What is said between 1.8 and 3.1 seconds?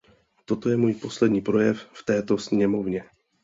v této sněmovně.